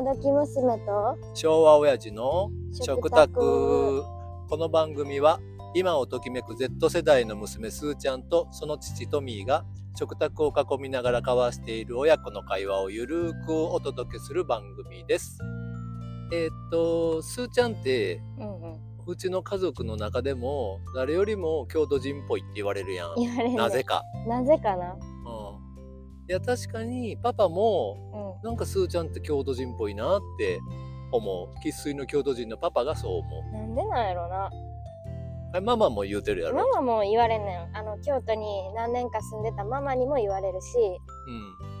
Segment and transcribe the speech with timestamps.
[0.00, 4.04] 今時娘と昭和親父の食食卓卓
[4.48, 5.40] この番組は
[5.74, 15.38] 今をときめく Z 世代の娘すーちゃんとその父トミーが食卓を囲みながら交わしている親子の会話をゆるーくお届けする番組です。
[16.32, 23.56] えーっとすーちゃんってうんうんうちの家族の中でも誰よりも郷土人っぽいって言われるやん。
[23.56, 24.02] なぜか。
[24.26, 25.29] なぜかなうん、
[26.30, 30.60] いや確かにパパもうなんかスーちゃんって郷土人っぽいなって
[31.10, 31.48] 思う。
[31.60, 33.42] 生粋の郷土人のパパがそう思う。
[33.42, 34.48] んなんでなんやろな。
[35.54, 37.76] あママも言うてるやろ、ママも言われんねん。
[37.76, 40.78] あの京都に何年か住んでたママにも言われるし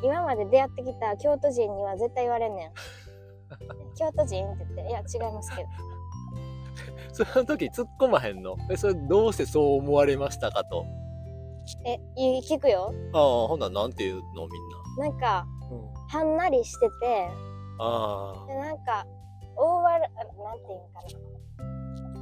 [0.02, 2.72] うん、今まで出会ってきた京都人には絶対言われんねん。
[3.96, 5.68] 京都人って言っていや違いますけど。
[7.32, 8.56] その時突っ込まへんの？
[8.68, 10.84] えそれどうしてそう思われましたかと
[11.84, 12.92] えい聞くよ。
[13.12, 15.08] ああほんならなんて言うのみんな。
[15.08, 17.30] んかな、うん、はんなりしてて。
[17.78, 19.06] あでなんか
[19.56, 21.00] 大笑なんていうんか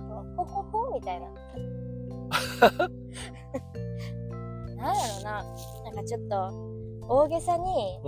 [0.09, 0.23] な。
[0.37, 1.27] ほほほみたいな。
[4.77, 5.45] なんやろな。
[5.85, 6.51] なんかちょっと
[7.09, 8.01] 大げさに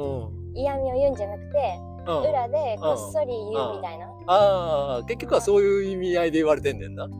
[0.55, 2.23] 嫌味を言うんじゃなくてうん。
[2.31, 4.07] 裏でこっそり言うみたいな。
[4.27, 7.05] ああ結局はそういう意味合いで言われてんねんな。
[7.05, 7.11] うん。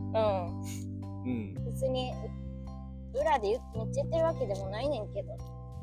[1.23, 1.53] うん。
[1.65, 2.13] 別に
[3.13, 5.37] 裏でめっちゃ言ってるわけでもないねんけど。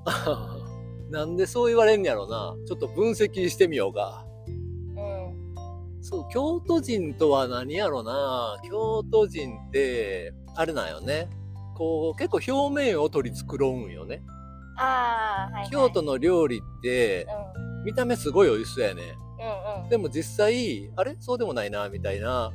[1.11, 2.55] なんでそう言われんやろな。
[2.67, 4.25] ちょっと分析してみようか。
[4.47, 6.03] うん。
[6.03, 8.59] そう、京都人とは何やろな。
[8.69, 11.29] 京都人って、あれなんよね。
[11.77, 14.23] こう、結構表面を取り繕うんよね。
[14.77, 17.27] ああはい、はい、京都の料理って、
[17.85, 19.03] 見た目すごい美味しそうやね。
[19.41, 19.83] うんうん。
[19.85, 21.17] うんでも実際、あれ？
[21.21, 22.53] そうでもないな、みたいな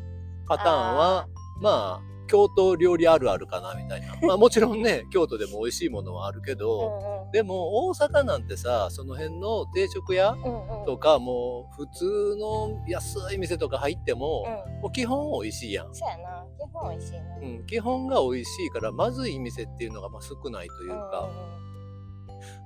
[0.48, 1.28] パターンは、
[1.62, 2.02] まあ、
[2.34, 4.16] 京都料理あるあるかな、みたいな。
[4.28, 10.80] まあもちろんね、京都でも美味しいものはあるけど、うんでも大阪なんてさ、その辺の定食屋うんうん。
[10.82, 14.82] うんとか、もう普通の安い店とか入っても、うん。
[14.82, 15.96] もう基本美味しいやん。
[15.96, 16.46] そうやな。
[16.60, 17.38] 基本美味しいな。
[17.38, 21.28] うん、基本が美味しいからまずい店っていうのがまあ少ないというか、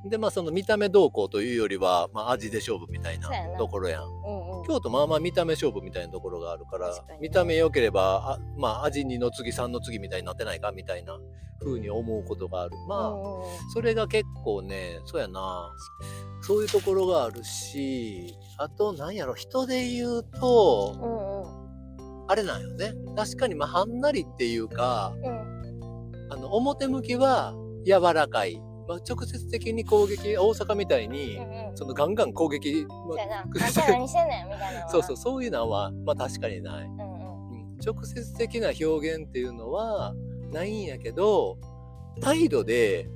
[0.05, 4.03] でまあその見た目どうこうというよりは、まあ、味で勝負みたいなところやん。
[4.03, 4.51] うんうん。
[4.51, 7.17] うん京都まあまあ見た目勝負みたいなところがあるから、ね。
[7.21, 11.17] 見た目良ければあまあ味2の次3の次みたいになってないかみたいな
[11.63, 12.71] 風に思うことがある。
[12.87, 13.15] まあ、
[13.73, 15.73] それが結構ねそうやな。
[16.41, 22.25] そういうところがあるしあとなんやろ人で言うとうんうん。
[22.29, 22.93] あれなんよね。
[23.15, 25.57] 確かにまあはんなりっていうかうん。
[26.29, 27.53] あの表向きは
[27.85, 31.77] 柔らかい、まあ、直接的に攻撃大阪みたいに、うんうん。
[31.77, 33.15] そのガンガン攻撃、ま
[34.89, 34.99] そう。
[34.99, 37.01] そうそうそういうのはまあ確かにない、うんうん。
[37.01, 37.77] うん。
[37.85, 40.13] 直接的な表現っていうのは
[40.51, 41.57] ないんやけど
[42.21, 43.09] 態度で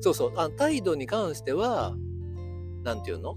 [0.00, 1.94] そうそうあ態度に関しては
[2.82, 3.36] なんていうの？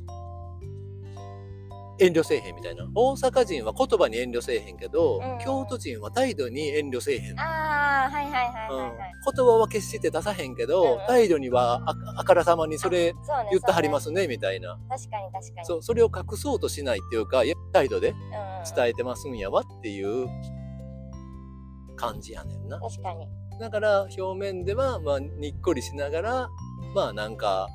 [2.00, 9.12] 遠慮せえへんみたいな大阪人は言葉に遠慮せえへんけど、うん京都人は態度に遠慮せえへんああ、はいはいはいうんはいはい。
[9.36, 13.14] 言葉は決して出さへんけど、うんうん態度にはああからさまにそれ。
[13.50, 15.66] 言ってはりますすねみたいな確かに確かに。
[15.66, 17.44] そうそれを隠そうとしないっていうか
[17.74, 18.22] 態度でうんうん。
[18.76, 20.28] 伝えてますんやわっていう
[21.96, 23.28] 感じやねんな確かに。
[23.60, 26.50] だから表面ではまあにっこりしながら
[26.94, 27.68] まあなんか、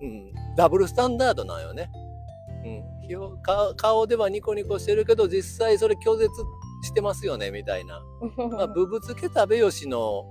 [0.00, 1.90] うん、ダブルスタンダードなんよね、
[2.64, 2.82] うん、
[3.76, 6.30] 顔ではニコニコしてるけど実際それ拒絶
[6.82, 8.02] してますよねみたいな、
[8.50, 10.24] まあ、ぶぶつけ食べよしの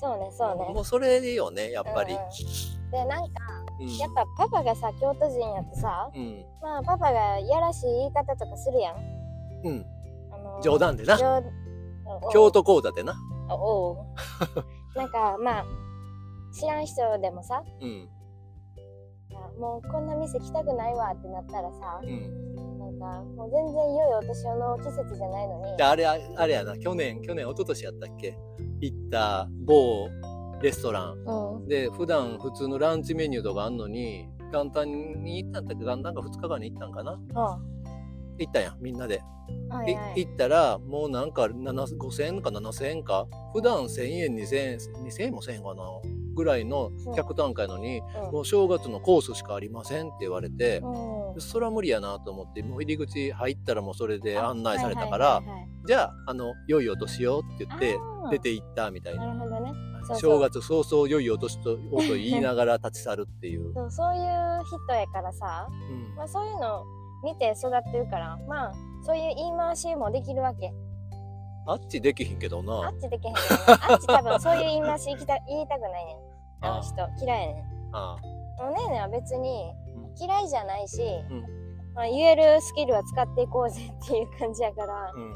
[0.00, 0.72] そうねそうね。
[0.72, 2.14] もうそれよねやっぱり。
[2.14, 2.20] うん。
[2.20, 3.44] うんで、なんか、
[3.78, 3.96] うん。
[3.98, 6.44] やっぱパパがさ、京都人やってさ、うん。
[6.60, 8.96] まあパパがやらしい言い方とかするやん。
[9.62, 9.86] うん、
[10.32, 11.18] あのー冗談でな。
[11.18, 11.44] 冗
[12.32, 13.14] 京都講座でな。
[13.50, 13.92] おお。
[13.92, 13.96] う
[14.98, 15.64] なんかまあ
[16.52, 18.08] 知らん人でもさうん
[19.60, 25.76] もうこんな店来たくないわってなったらさうん、なんかもう全然良いお年をの季節じゃないのに。
[25.76, 28.36] であれああれやな去年去年一昨年やったっけ？
[28.80, 30.08] 行った某
[30.62, 31.24] レストラン。
[31.26, 31.68] うん。
[31.68, 34.88] で普段普通のランチメニューとかあんのに元旦
[35.22, 35.84] に行ったんだっけ？
[35.84, 37.20] 元旦か2日間に行ったんかな？
[37.34, 37.58] あ
[38.38, 39.20] 行ったやんみんなで、
[39.68, 40.20] はいはい。
[40.22, 43.26] い行ったらもうなんか7 5000円か7000円か？
[43.52, 45.82] 普段1000円2000円2000円も1000円かな？
[46.40, 48.32] ぐらいの客単価やのに、うん。
[48.32, 51.40] もう正月のコースしかありませんって言われて、うん。
[51.40, 55.42] それは無理やなと思ってもう入り口入ったらもうそれで案内されたから、
[55.86, 57.98] じゃああの良いお年をって言って
[58.30, 59.26] 出て行ったみたいな。
[59.26, 59.72] なるほどね。
[60.18, 64.22] 正月早々良いお年とをと言いながら立ち去るっていう、 そうそういう
[64.64, 66.16] 人やからさ、うん。
[66.16, 66.84] まあ、そういうの
[67.22, 68.72] 見て育ってるからまあ
[69.02, 70.72] そういう言い回しもできるわけ。
[71.66, 76.29] あっちできひんけどあなっちできへんけどなあっち多分そういう言い回し言いた言いたくないねん
[76.62, 77.64] あのあ人嫌いやねん。
[77.92, 78.16] あ
[78.58, 80.14] おねえねんは別にうん。
[80.18, 81.44] 嫌いじゃないし、うん。
[81.94, 85.32] まあ、言えるスキルは使っていこうぜっていう感じやから、うん。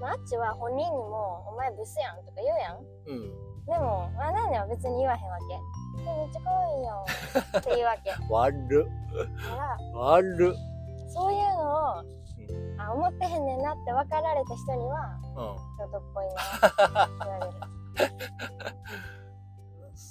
[0.00, 2.78] まあ、あっちは本人にも「お前ブスやん」とか言うやん。
[2.78, 3.66] うん。
[3.66, 5.44] でも「あなんでは別に言わへんわけ」
[6.02, 7.00] 「めっちゃ可愛いやん」
[7.60, 8.10] って言うわけ。
[8.32, 8.88] 悪
[9.48, 10.56] だから悪
[11.08, 12.04] そういうのを
[12.78, 15.56] あ思ってへんねんなって分かられた人にはうん。
[15.78, 17.52] 京都っぽいなって言われる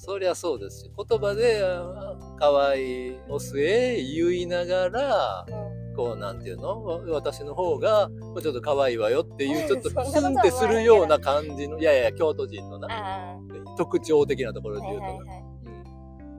[0.10, 0.92] そりゃそうですよ。
[1.08, 5.96] 言葉であ可愛いおすえ言いながらうん。
[5.96, 6.84] こうなんていうの？
[6.84, 13.38] わ私の方がもうちょっと可愛いわよっていう ちょっとそんなことスンってするような感じのいやいや京都人のなあ
[13.78, 15.44] 特徴的なところで言うとね、はいはい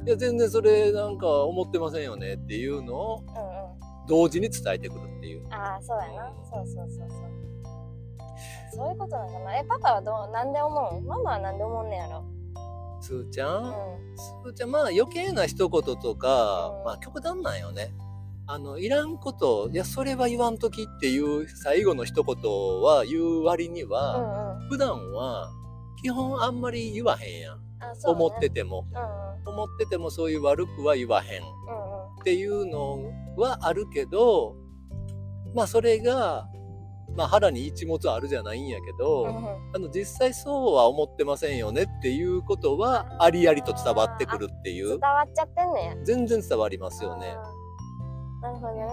[0.01, 3.51] うん、いや全然それなんか思ってませんよねっていうのをうんうん。
[4.09, 5.47] 同時に伝えてくるっていう。
[5.51, 6.33] ああそうやな。
[6.51, 7.31] そうそうそうそう。
[8.73, 9.57] そういうことなんかな。
[9.57, 11.01] えパパはどうなんで思う？
[11.03, 12.25] ママはなんで思うねやろ？
[13.01, 13.73] すーちゃん、う
[14.17, 16.85] すーちゃんまあ余計な一言とか、うん。
[16.85, 17.95] まあ極端なんよね。
[18.47, 22.35] あのいらんこといやそれは言わんときっていう最後の一言
[22.83, 24.69] は言う割にんは、うんうん。
[24.71, 25.51] 普段は
[26.03, 27.65] 基本あんまり言わへんやん、ね、
[28.05, 28.87] 思ってても。
[28.93, 29.31] うんうん。
[29.55, 31.43] 思っててもそういう悪くは言わへん。
[31.43, 34.55] っていうのはあるけど
[35.55, 36.47] まあそれが、
[37.17, 39.27] まあ、腹に一物あるじゃないんやけど、
[39.75, 44.89] あの実際そうは思ってませんよねっていうことはありありと伝わってくるっていう。
[44.89, 45.97] 伝わっちゃってんねや。
[46.05, 47.35] 全然伝わりますよね。
[48.43, 48.87] なるほどね。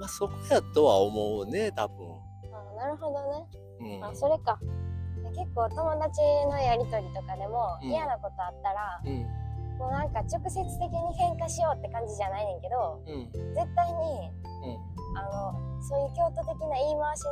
[0.00, 1.96] まあそこやとは思うね多分。
[2.06, 3.14] あーなるほど
[3.84, 3.98] ね。
[3.98, 4.04] うん。
[4.04, 4.58] あそれか。
[5.36, 7.88] 結構友達のやりとりとかでもうん。
[7.88, 9.26] 嫌なことあったら、うん
[9.78, 14.78] もうなんか直接的に喧嘩しようって感じじゃないねんけどうん絶対にう
[15.16, 17.22] あのそういう京都的な言い回し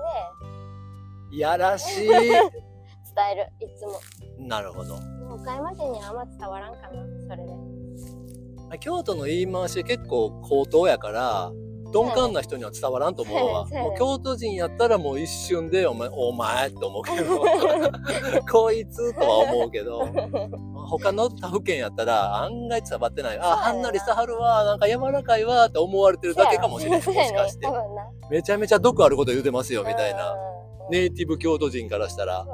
[1.32, 1.34] ん。
[1.34, 2.08] いやらしい。
[2.08, 2.14] で
[3.16, 3.92] 伝えるいつも
[4.38, 4.94] なるほど。
[5.34, 6.88] 岡山県にはあんま伝わらんかな
[7.28, 11.50] それで京都の言い回し結構高等やから
[12.02, 13.66] 鈍感な人には伝わらんと思うわ。
[13.66, 17.42] もう京都人やったらもう一瞬でお前お前って思うけど
[18.50, 20.06] こいつとは思うけど
[20.88, 23.38] 他の他府県やったら案外伝わってない。
[23.38, 27.06] あ、はんなりさはるわ、なんか柔らかいわって思われてるだけかもしれない。
[27.06, 27.66] もしかして
[28.30, 30.32] めちゃめちゃ毒あること言うてますよみたいな。
[30.32, 30.56] うん
[30.88, 32.46] ネイティブ京都人からしたら。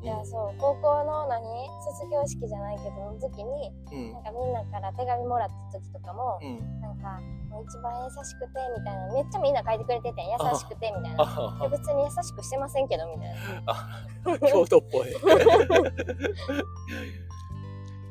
[0.00, 1.42] いや、そう、高校の何？
[1.82, 6.80] 卒業式じゃないけど、の時に、うんなんかみんなから手紙もらった時とかも、うん。
[6.80, 11.68] なんか、もう一番優しくて、みたいな、めっちゃみんな書いてくれててん、優しくて、みたいな。
[11.70, 13.34] 別に優しくしてませんけど、みたい
[13.66, 13.74] な。
[14.48, 15.08] 京都っぽい。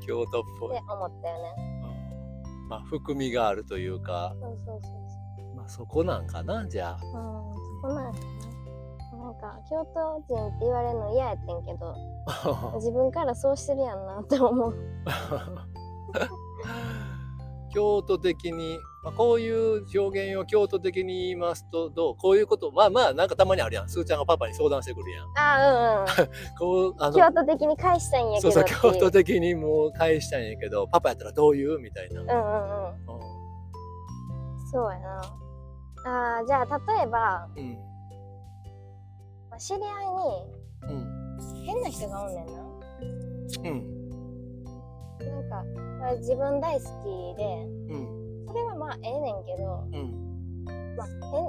[0.06, 0.84] 京都っぽいって。
[0.92, 1.56] 思ったよね。
[1.84, 7.00] うんまあ、含みがあるというか、そうそうそうまあ、そこなんかな、じゃあ。
[7.00, 7.12] そう。
[7.14, 8.57] うん、そこなんやな。
[9.40, 11.96] か、京都人って言われるの嫌やってんけど、
[12.76, 14.76] 自分からそうしてるやんなって思う。
[17.74, 22.16] 京都的に、まあ、こういう表現を京都的に言いますとどう？
[22.18, 26.30] こういうことまあまあなんかたまにあるやんすーちゃんがパパに相談してくるやんあー、うんうん。
[26.58, 28.68] こうあの京都的に返したいんやけどっていう。
[28.78, 31.80] そう京都的にもう返したんやけどパパやったらどう言う？
[31.80, 32.90] みたいな、うんうんうん。
[32.90, 33.22] う
[34.72, 35.22] そうやな。
[36.06, 37.97] あーじゃあ例えば、んうんま
[39.58, 41.38] あ知り合いうん。
[41.54, 42.54] に変な人がおんねんな。
[43.64, 43.98] うん。
[45.20, 45.64] なんか、
[46.00, 47.44] まあ、自分大好きで
[47.90, 48.46] うん。
[48.48, 50.66] それはまあええねんけど、うん。
[50.96, 51.44] まあ、変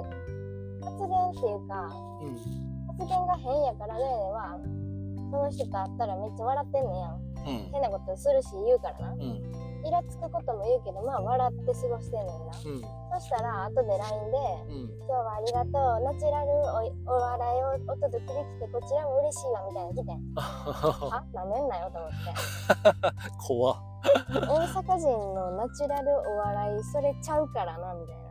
[0.81, 1.73] 発言っていうか
[2.21, 2.35] うん。
[2.87, 4.59] 発言が変やからねは
[5.31, 7.13] その人と会ったらめっちゃ笑ってんねやん。
[7.13, 7.71] うん。
[7.71, 9.13] 変なことするし言うからな。
[9.13, 12.53] うんイラつくことも言うけどまあ笑って過ごしてんねんな。
[12.65, 12.81] うん。
[13.19, 16.03] そしたら後で LINE でうん今日はありがとう。
[16.03, 16.49] ナチュラル
[17.07, 18.27] おお笑いをお届けでき
[18.59, 20.19] てこちらも嬉しいわみたいなの来てん。
[20.35, 22.33] あなめんなよと思って。
[23.47, 23.77] 怖っ。
[24.29, 28.29] 大阪人のナチュラルお笑いそれちゃうからなみたいな。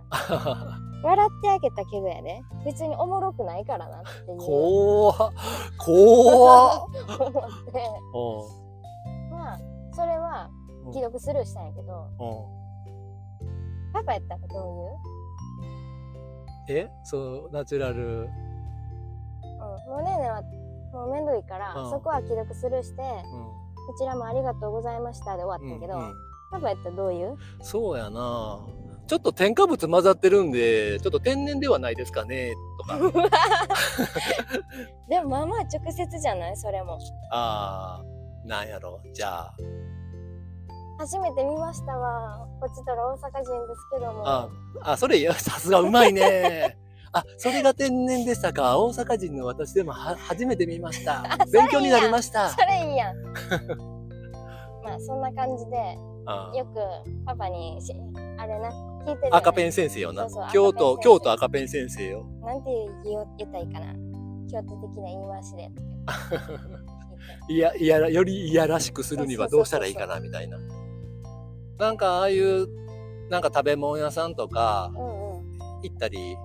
[1.03, 2.43] 笑ってあげたけどやで。
[2.65, 4.39] 別におもろくないからなっていう。
[4.39, 5.33] 怖っ。
[5.79, 6.81] 怖っ。
[7.21, 7.83] 思って。
[8.15, 9.59] うまあ
[9.93, 10.58] それはん
[10.93, 12.25] 既読スルーしたんやけどう
[13.91, 14.97] んパパやったらど
[16.69, 16.89] え？
[17.05, 17.95] そうナチュラル。
[17.95, 18.25] ういう、うん、
[19.91, 20.43] もうねえねえは
[20.93, 21.91] もうめんどいから、うん。
[21.91, 23.09] そこは既読スルーしてうん。
[23.87, 26.15] こちらもありがとうございましたで終わったけど、うんうん。
[26.51, 27.35] パパやったらどういう？
[27.63, 28.61] そうやな。
[29.07, 32.99] ちょっと添加物混ざってるんでちょっと天然ではないですかねとか。
[35.09, 36.57] でもまあまあ直接じゃない？
[36.59, 36.99] それも。
[37.33, 39.01] あーなんやろ。
[39.15, 39.55] じゃあ
[40.99, 42.47] 初めて見ましたわ。
[42.61, 44.29] こっちとら大阪人ですけども。
[44.29, 44.49] あ
[44.83, 46.77] あそれさすがうまいね。
[47.13, 48.79] あそれが天然でしたか。
[48.79, 51.23] 大阪人の私でもは初めて見ました。
[51.53, 52.51] 勉強になりました。
[52.51, 53.17] それいいやん。
[54.83, 56.75] まあそんな感じであよく
[57.25, 57.95] パパにし
[58.37, 59.37] あれな聞聞いてる。
[59.37, 60.27] 赤ペン先生よな。
[60.53, 62.71] 京都京都赤ペン先生よなんて
[63.05, 63.95] 言お言ったらいいかな。
[64.51, 65.71] 京都的な言い回しで。
[67.49, 70.59] いやいやよりいやらしくするにはどうしたらいいかなみたいな
[71.79, 72.69] なんかああいう
[73.31, 74.91] なんか食べ物屋さんとか
[75.83, 76.37] 行ったり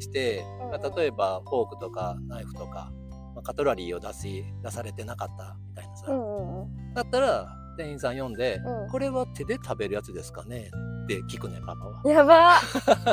[0.00, 2.92] して、まあ例えばフォークとかナイフとか、
[3.34, 6.06] まあカトラリーを出し出されてなかったみたいなさ、
[6.94, 8.90] だったら店員さん読んで、うん。
[8.90, 10.70] これは手で食べるやつですかね？
[11.04, 12.02] って聞くねパパは。
[12.04, 12.54] やば。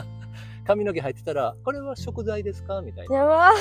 [0.67, 2.81] 髪の毛入ってたらこれは食材ですか？
[2.81, 3.15] みたいな。
[3.15, 3.51] やば。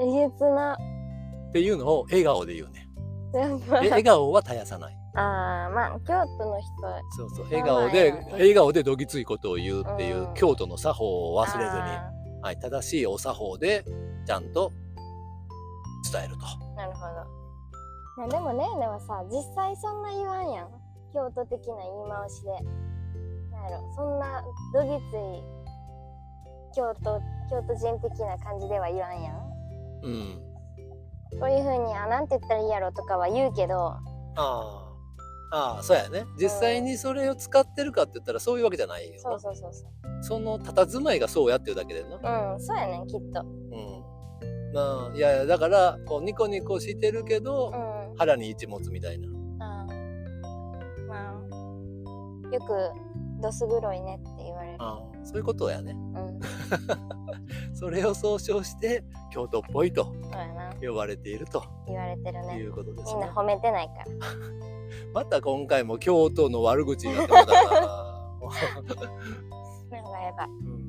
[0.00, 0.76] えげつな。
[1.48, 2.88] っていうのを笑顔で言うね。
[3.68, 6.70] 笑顔は絶やさないああまあ京都の人
[7.16, 7.44] そうそう。
[7.44, 10.34] まあ笑顔でまあ笑顔でどぎついことを言うっていう、うん。
[10.34, 13.84] 京都の作法を忘れずに、あはい、正しいお作法で
[14.26, 14.72] ちゃんと
[16.12, 16.46] 伝えると。
[16.46, 17.00] ーなるほ
[18.18, 18.22] ど。
[18.22, 20.68] なでもねえねはさ実際そんな言わんやん。
[21.12, 22.50] 京都的な言い回しで。
[23.52, 24.42] なんやろそんな
[24.72, 25.54] どぎつい
[26.74, 29.54] 京都京都人的な感じでは言わんやん。
[30.02, 30.42] うん、
[31.40, 34.02] こういうふうにあなんて言ったらいいやろとかは言うけどあ
[34.36, 34.83] あ
[35.54, 36.26] ああそうやね。
[36.36, 39.20] 実際にそれを使ってるかって言ったらそういうわけじゃないよな。
[39.20, 40.24] そうそうそうそう。
[40.24, 42.54] その佇まいがそうやっていうだけでな。
[42.54, 43.40] うんそうやねんきっと。
[43.40, 44.74] うん。
[44.74, 48.16] まあいやだからこうニコニコしてるけど、うん。
[48.16, 49.28] 腹に一物みたいな。
[49.60, 54.76] あーまあよくどす黒いねって言われる。
[54.80, 55.92] ああそういうことやね。
[55.92, 56.40] うん。
[57.74, 60.74] それを総称して京都っぽいとそうやな。
[60.82, 61.62] 呼ばれていると。
[61.86, 63.20] 言われてるいねうことですね。
[63.20, 64.73] みんな褒めてないから
[65.12, 67.60] また今回も京都の悪口になってもうたな。
[67.60, 67.64] や
[70.02, 70.84] ばいやばいうん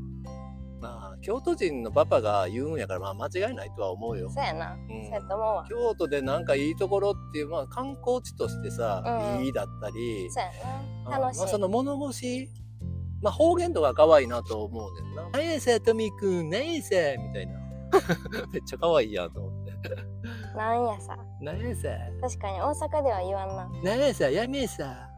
[0.81, 4.29] まあ京都人のパパが言うんやからまあ間違いないとは思うよ。
[4.29, 9.03] そうやな、うんそうやと思うわ京都でなんかいいところっていうまあ観光地としてさ、
[9.37, 10.51] うんいいだったり、そうや
[11.05, 12.49] あな楽しい、まあ、その物腰
[13.21, 15.29] まあ方言とか可愛いなと思うねんな。
[15.31, 17.59] 何やさとみくん何やさみたいな。
[18.51, 19.71] めっちゃ可愛いやんと思って。
[20.55, 21.17] なんやさ。
[21.41, 21.89] 何やさ。
[22.21, 23.69] 確かに大阪では言わんな。
[23.83, 25.09] 何やさやめやさ。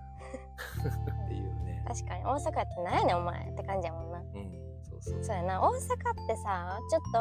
[1.26, 1.84] っていうね。
[1.88, 3.50] 確かに大阪ってなんやねんお前。
[3.50, 4.20] って感じやもんな。
[4.20, 4.26] うん、
[4.84, 5.24] そうそう。
[5.24, 5.62] そうやな。
[5.62, 5.78] 大阪っ
[6.28, 7.20] てさちょっと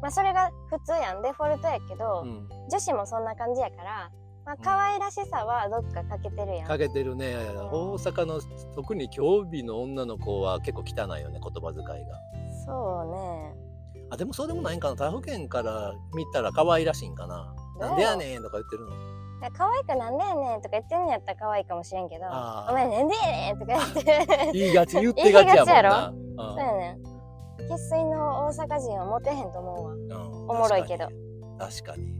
[0.00, 1.22] まあそれが普通やん。
[1.22, 4.10] デフォルトやけど、うん、女子もそんな感じやから
[4.44, 7.34] まあ可愛らしさはどっか欠けてるやん、かけてるね。
[7.72, 8.40] 大阪の
[8.74, 12.20] 特に京美の女の子は結構汚いよね言葉遣いが。
[12.66, 13.63] そうね
[14.14, 14.96] あでもそうでもないんかな。
[14.96, 17.54] 他府県から見たら可愛らしいんかな。
[17.78, 18.92] なんでやねんとか言ってるの。
[19.52, 26.12] 可愛いかなんでやねんとか言ってんのやったら可愛いかもしれんけどお前なんでやねんとか言って言いがち言ってがちやもんな。
[26.36, 27.02] そうやねん。
[27.68, 29.92] 生粋の大阪人はモテへんと思うわ。
[29.92, 30.50] うん。
[30.50, 31.08] おもろいけど。
[31.58, 32.14] 確かに。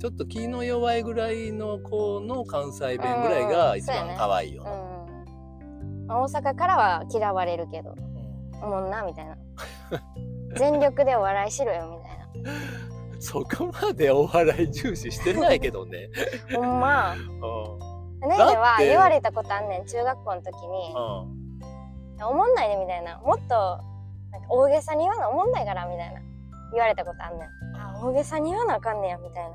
[0.00, 4.64] ちょっと気の弱いぐらいの子の関西弁ぐらいが一番可愛いよ
[6.08, 7.90] 大阪からは嫌われるけど。
[7.90, 7.94] う
[8.56, 8.62] ん。
[8.64, 9.36] おもんなみたいな
[10.56, 12.14] 全力でお笑いしろよみたい
[13.24, 16.10] そこまでお笑い重視してないけどね、
[16.50, 17.14] なほんま。
[17.14, 17.16] う
[18.26, 18.28] ん。
[18.28, 18.56] ねねだって。
[18.58, 20.92] は言われたことあんねん中学校の時に。
[22.20, 22.24] うん。
[22.26, 23.18] おもんないでみたいな。
[23.18, 23.54] もっと
[24.30, 26.20] なんか大げさに言わなおもんないからみたいな。
[26.72, 27.48] 言われたことあんねん。
[27.76, 29.50] あ大げさに言わなあかんねやみたい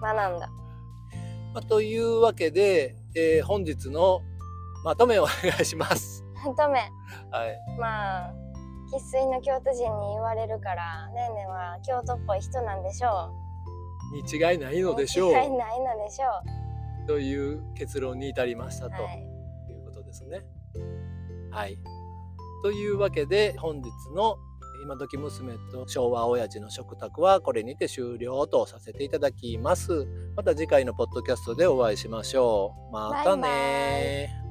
[0.00, 0.14] な。
[0.14, 0.48] 学んだ。
[1.54, 4.20] まあ、というわけで、えー本日の
[4.84, 6.24] まとめをお願いします。
[6.56, 6.88] とめ。
[7.32, 8.47] はい、まあ
[8.90, 13.30] 生粋の京都人に言われるからねえねえは京都っぽい人なんでしょ
[14.12, 19.38] に違いないうのでしょう間違いないのでしょという結論に至りましたとうはい
[19.72, 20.42] いうことですね。
[21.50, 21.78] はい。
[22.62, 24.36] というわけで本日の
[24.82, 30.06] 今時娘と昭和親父の食卓はこれにて終了とさせていただきます。
[30.36, 32.92] また次回のポッドキャストでお会いしましょう。
[32.92, 34.47] またね